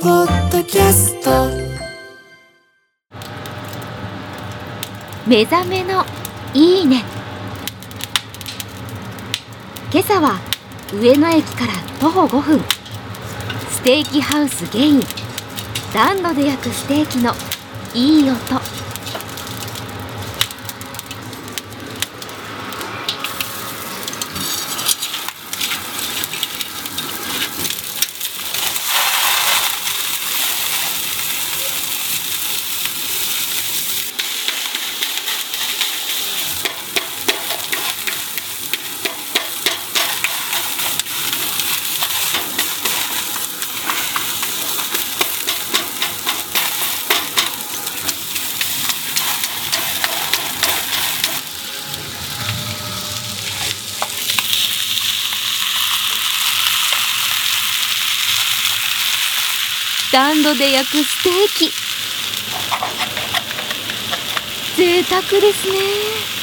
[0.00, 1.30] ポッドキャスト。
[5.26, 6.06] 目覚めの
[6.54, 7.04] いいね。
[9.92, 10.40] 今朝は
[10.94, 12.60] 上野駅から徒歩5分。
[13.70, 15.02] ステーキハウスゲイン。
[15.92, 17.34] 暖炉で焼くステーキの
[17.92, 18.38] いい音。
[60.10, 61.72] スタンドで焼くステーキ。
[64.76, 66.39] 贅沢ですね。